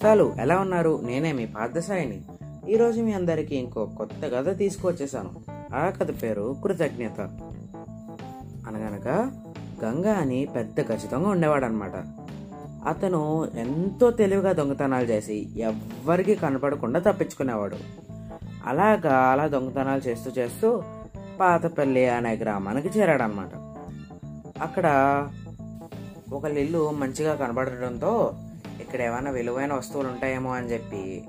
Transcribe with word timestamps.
నేస్తాలు 0.00 0.34
ఎలా 0.40 0.58
ఉన్నారు? 0.58 1.00
నేనే 1.02 1.32
మీ 1.32 1.46
పార్థసాయిని. 1.46 2.22
ఈరోజు 2.68 3.00
మీ 3.00 3.12
అందరికీ 3.12 3.56
ఇంకో 3.56 3.86
కొత్త 3.86 4.28
కథ 4.34 4.58
తీసుకువచ్చేసాను 4.58 5.30
ఆ 5.74 5.90
కథ 5.90 6.22
పేరు 6.22 6.56
కృతజ్ఞత. 6.62 7.20
అనగనగా 8.68 9.32
గంగా 9.84 10.12
అని 10.12 10.48
పెద్ద 10.56 10.80
ఖచ్చితంగా 10.80 11.28
ఉండేవాడనమాట 11.28 11.92
అతను 12.88 13.48
ఎంతో 13.58 14.10
తెలివిగా 14.10 14.52
దొంగతనాలు 14.52 15.06
చేసి 15.06 15.48
ఎవ్వరికీ 15.56 16.34
కనపడకుండా 16.34 17.00
తప్పించుకునేవాడు. 17.00 17.76
అలాగా 18.66 19.18
అలా 19.18 19.46
దొంగతనాలు 19.46 20.08
చేస్తూ 20.08 20.30
చేస్తూ 20.30 20.82
పాతపల్లి 21.40 22.08
అనే 22.08 22.34
గ్రామానికి 22.34 22.98
చేరాడనమాట 22.98 23.50
అక్కడ 24.62 24.86
ఒక 26.32 26.44
ఇల్లు 26.44 26.90
మంచిగా 26.90 27.34
కనబడడంతో 27.34 28.32
ఇక్కడ 28.80 29.00
ఏమైనా 29.00 29.30
విలువైన 29.30 29.72
వస్తువులు 29.72 30.08
ఉంటాయేమో 30.08 30.54
అని 30.54 30.72
చెప్పి 30.72 31.24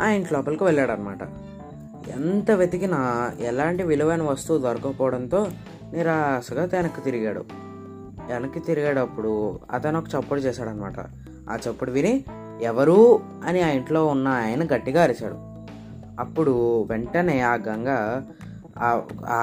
ఆ 0.00 0.08
ఇంటి 0.08 0.34
లోపలికి 0.34 0.64
వెళ్ళాడనమాట 0.64 1.18
ఎంత 2.08 2.50
వెతికినా 2.50 3.32
ఎలాంటి 3.40 3.82
విలువైన 3.82 4.22
వస్తువు 4.22 4.58
దొరకకపోవడంతో 4.58 5.48
నిరాశగా 5.92 6.64
వెనక్కి 6.64 7.00
తిరిగాడు. 7.00 7.44
వెనక్కి 8.28 8.60
తిరిగేటప్పుడు 8.60 9.60
అతను 9.70 9.98
ఒక 9.98 10.04
చప్పుడు 10.18 10.40
చేశాడనమాట 10.40 11.00
ఆ 11.50 11.58
చప్పుడు 11.68 11.90
విని 11.90 12.24
ఎవరు? 12.62 13.20
అని 13.44 13.62
ఆ 13.62 13.68
ఇంట్లో 13.68 14.06
ఉన్న 14.06 14.28
ఆయన 14.28 14.64
గట్టిగా 14.64 15.02
అరిచాడు. 15.02 15.34
అప్పుడు 16.20 16.82
వెంటనే 16.82 17.40
ఆ 17.40 17.54
గంగ 17.54 17.88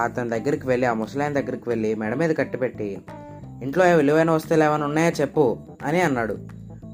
అతని 0.04 0.30
దగ్గరికి 0.30 0.68
వెళ్ళి 0.68 0.88
ఆ 0.88 0.94
ముసలాయన 0.94 1.34
దగ్గరికి 1.34 1.70
వెళ్ళి 1.70 1.96
మెడ 1.96 2.14
మీద 2.14 2.36
కట్టిపెట్టి 2.36 3.02
ఇంట్లో 3.64 3.96
విలువైన 3.96 4.32
వస్తువులు 4.32 4.64
ఏమైనా 4.64 4.86
ఉన్నాయో 4.86 5.12
చెప్పు 5.22 5.58
అని 5.86 6.02
అన్నాడు. 6.02 6.38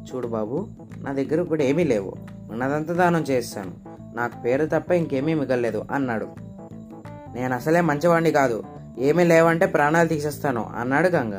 చూడు 0.08 0.28
బాబు 0.28 0.68
నా 0.98 1.14
దగ్గర 1.14 1.42
ఇప్పుడు 1.42 1.64
ఏమీ 1.64 1.84
లేవు. 1.84 2.14
ఉన్నదంతా 2.52 2.94
దానం 2.94 3.22
చేస్తాను 3.22 3.72
నాకు 4.16 4.42
పేరు 4.42 4.66
తప్ప 4.66 4.92
ఇంకేమీ 4.92 5.34
మిగలలేదు 5.34 5.86
అన్నాడు. 5.92 6.28
నేను 7.34 7.56
అసలే 7.56 7.82
మంచివాడిని 7.82 8.32
కాదు. 8.32 8.64
ఏమీ 9.00 9.24
లేవంటే 9.24 9.66
ప్రాణాలు 9.66 10.08
తీసేస్తాను 10.08 10.66
అన్నాడు 10.78 11.08
గంగ. 11.08 11.34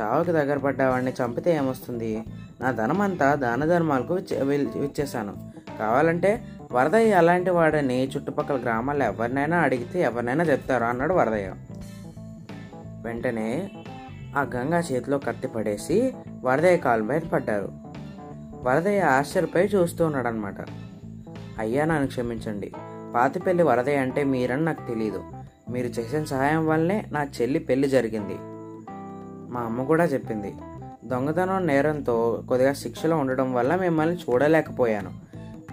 చావుకి 0.00 0.32
దగ్గర 0.32 0.58
పడ్డవాడిని 0.58 1.12
చంపితే 1.12 1.54
ఏమొస్తుంది? 1.56 2.22
నా 2.60 2.70
ధనం 2.70 3.00
అంతా 3.00 3.34
దాన 3.34 3.64
ధర్మాలకు 3.64 4.18
ఇచ్చేశాను 4.18 4.84
ఇచ్చేసాను 4.84 5.36
కావాలంటే 5.78 6.44
వరదయ్య 6.72 7.12
అలాంటి 7.12 7.50
వాడని 7.50 8.08
చుట్టుపక్కల 8.08 8.56
గ్రామాల్లో 8.56 9.04
ఎవరినైనా 9.04 9.56
అడిగితే 9.56 10.00
ఎవరినైనా 10.00 10.44
చెప్తారు 10.44 10.84
అన్నాడు 10.84 11.14
వరదయ్య. 11.14 11.52
వెంటనే 13.04 13.70
ఆ 14.36 14.42
గంగా 14.56 14.78
చేతిలో 14.78 15.18
కత్తి 15.18 15.48
పడేసి 15.48 16.12
వరదయ్య 16.44 16.76
కాలు 16.76 17.02
మీద 17.02 17.20
పడ్డారు. 17.20 17.68
వరదయ్య 18.62 19.00
ఆశ్చర్యపై 19.00 19.66
చూస్తూ 19.66 20.04
ఉన్నాడనమాట 20.04 20.54
అయ్యా 21.58 21.84
నన్ను 21.84 22.06
క్షమించండి. 22.06 22.72
పాతిపల్లి 23.14 23.62
వరదయ్య 23.62 23.96
అంటే 23.96 24.24
మీరని 24.24 24.64
నాకు 24.64 24.88
తెలియదు 24.88 25.24
మీరు 25.70 25.86
చేసిన 25.86 26.24
సహాయం 26.24 26.66
వల్లనే 26.66 27.06
నా 27.12 27.24
చెల్లి 27.24 27.58
పెళ్ళి 27.58 27.88
జరిగింది. 27.88 28.36
మా 29.52 29.60
అమ్మ 29.60 29.82
కూడా 29.82 30.04
చెప్పింది. 30.04 30.54
దొంగతనం 31.04 31.66
నేరంతో 31.66 32.44
కొద్దిగా 32.48 32.72
శిక్షలో 32.72 33.16
ఉండడం 33.16 33.54
వల్ల 33.54 33.76
మిమ్మల్ని 33.76 34.16
చూడలేకపోయాను. 34.16 35.10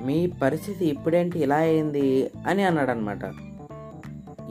మీ 0.04 0.34
పరిస్థితి 0.42 0.86
ఇప్పుడేంటి 0.86 1.40
ఇలా 1.40 1.56
అయింది 1.56 2.32
అని 2.48 2.64
అన్నాడనమాట 2.64 3.34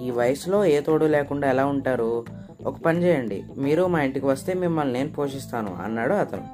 ఈ 0.01 0.11
వయసులో 0.11 0.65
ఏ 0.65 0.81
తోడు 0.81 1.05
లేకుండా 1.05 1.51
ఎలా 1.51 1.67
ఉంటారు? 1.67 2.25
ఒక 2.67 2.79
పని 2.79 3.03
చేయండి. 3.03 3.45
మీరు 3.57 3.87
మా 3.87 4.03
ఇంటికి 4.03 4.27
వస్తే 4.27 4.55
మిమ్మల్ని 4.55 4.93
నేను 4.93 5.13
పోషిస్తాను 5.13 5.75
అన్నాడు 5.75 6.13
అతను. 6.13 6.45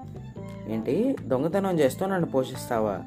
ఏంటి? 0.69 1.17
దొంగతనం 1.27 1.81
చేస్తూ 1.81 2.07
నన్ను 2.07 2.31
పోషిస్తావా? 2.31 3.01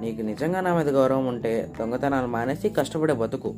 నీకు 0.00 0.22
నిజంగా 0.22 0.60
నా 0.60 0.74
మీద 0.74 0.88
గౌరవం 0.88 1.26
ఉంటే 1.26 1.72
దొంగతనాలు 1.78 2.26
మానేసి 2.26 2.68
కష్టపడే 2.68 3.14
బతుకు. 3.14 3.54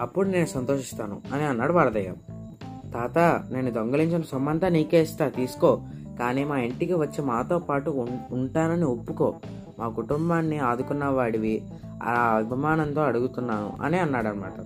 అప్పుడు 0.00 0.28
నేను 0.28 0.46
సంతోషిస్తాను 0.46 1.20
అని 1.32 1.44
అన్నాడు 1.44 1.72
వరదయ్య. 1.72 2.12
తాత 2.94 3.44
నేను 3.50 3.70
దొంగలించిన 3.70 4.22
సొమ్మంతా 4.22 4.68
నీకే 4.68 5.02
ఇస్తా 5.02 5.28
తీసుకో. 5.28 5.80
కానీ 6.18 6.44
మా 6.44 6.58
ఇంటికి 6.58 6.94
వచ్చి 6.94 7.24
మాతో 7.24 7.58
పాటు 7.58 8.08
ఉంటానని 8.30 8.84
ఒప్పుకో. 8.84 9.34
మా 9.78 9.88
కుటుంబాన్ని 9.88 10.58
ఆదుకున్న 10.58 11.04
వాడివి 11.04 11.62
ఆ 12.02 12.34
అభిమానంతో 12.36 13.00
అడుగుతున్నాను 13.00 13.76
అని 13.82 13.98
అన్నాడనమాట 13.98 14.60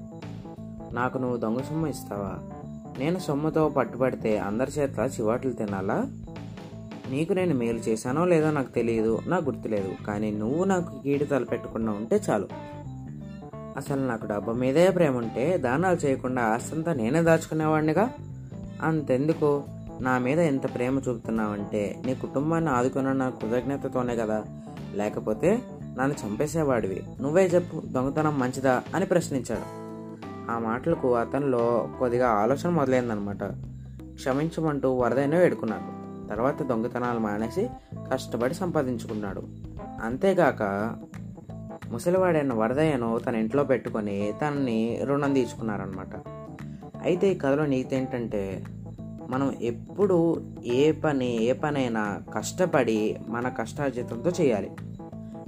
నాకు 0.95 1.19
నువ్వు 1.19 1.37
దొంగ 1.37 1.59
సొమ్ము 1.59 1.87
ఇస్తావా? 1.87 2.56
నేను 2.99 3.19
సొమ్ముతో 3.19 3.69
పట్టుబడితే 3.69 4.39
అందరి 4.39 4.71
చేత 4.79 4.99
చివాట్లు 4.99 5.53
తినాలా? 5.53 6.05
నీకు 7.11 7.33
నేను 7.33 7.55
మేలు 7.55 7.79
చేశానో 7.79 8.25
లేదో 8.25 8.51
నాకు 8.51 8.71
తెలియదు 8.71 9.19
నాకు 9.27 9.45
గుర్తులేదు. 9.45 10.05
కానీ 10.07 10.31
నువ్వు 10.31 10.65
నాకు 10.65 11.03
కీడు 11.03 11.25
తలపెట్టకుండా 11.25 11.93
ఉంటే 11.93 12.21
చాలు. 12.31 12.49
అసలు 13.77 14.01
నాకు 14.01 14.27
డబ్బు 14.27 14.51
మీదే 14.51 14.91
ప్రేమ 14.91 15.17
ఉంటే 15.17 15.59
దానాలు 15.59 15.97
చేయకుండా 15.97 16.43
ఆస్తంతా 16.43 16.95
నేనే 16.95 17.23
దాచుకునేవాడినిగా? 17.23 18.11
అంతెందుకు? 18.83 19.63
నా 20.01 20.19
మీద 20.19 20.39
ఎంత 20.39 20.75
ప్రేమ 20.75 20.99
చూపుతున్నావంటే 21.09 22.03
నీ 22.07 22.15
కుటుంబాన్ని 22.15 22.71
ఆదుకున్న 22.71 23.13
నా 23.13 23.31
కృతజ్ఞతతోనే 23.31 24.17
కదా. 24.17 24.45
లేకపోతే 24.95 25.63
నన్ను 25.99 26.29
చంపేసేవాడివి. 26.29 27.03
నువ్వే 27.21 27.47
చెప్పు 27.47 27.83
దొంగతనం 27.87 28.39
మంచిదా? 28.39 28.83
అని 28.95 29.07
ప్రశ్నించాడు. 29.07 29.86
ఆ 30.51 30.59
మాటలకు 30.59 31.15
అతనిలో 31.15 31.89
కొద్దిగా 31.99 32.29
ఆలోచన 32.29 32.69
మొదలైందనమాట 32.69 33.45
క్షమించమంటూ 34.15 34.95
వరదైనా 34.95 35.39
వేడుకున్నాడు. 35.39 35.97
తర్వాత 36.29 36.63
దొంగతనాలు 36.63 37.19
మానేసి 37.19 37.69
కష్టపడి 38.13 38.55
సంపాదించుకున్నాడు. 38.55 39.43
అంతేగాక 40.03 40.63
ముసలివాడైన 41.91 42.53
వరదయ్యను 42.53 43.19
తన 43.19 43.37
ఇంట్లో 43.37 43.65
పెట్టుకొని 43.65 44.33
తనని 44.43 45.01
రుణం 45.05 45.33
తీర్చుకున్నారనమాట 45.33 46.29
అయితే 47.03 47.33
ఈ 47.33 47.39
కథలో 47.39 47.67
నీతి 47.67 47.97
ఏంటంటే 47.97 48.65
మనం 49.31 49.55
ఎప్పుడు 49.61 50.43
ఏ 50.65 50.93
పని 50.93 51.43
ఏ 51.43 51.53
పనైనా 51.53 52.23
కష్టపడి 52.35 53.19
మన 53.29 53.49
కష్టార్జితంతో 53.49 54.31
చేయాలి. 54.41 54.71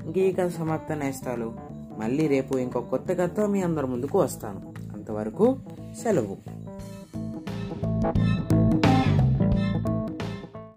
ఇంక 0.05 0.19
ఈ 0.19 0.33
కథ 0.33 0.49
సమాప్త 0.49 0.93
నేస్తాలు 0.93 1.53
మళ్ళీ 1.99 2.27
రేపు 2.27 2.59
ఇంకో 2.59 2.81
కొత్త 2.81 3.13
కథతో 3.13 3.47
మీ 3.47 3.63
అందరి 3.63 3.87
ముందుకు 3.87 4.21
వస్తాను. 4.21 4.79
అంతవరకు 5.08 5.58
సెలవు 6.04 6.38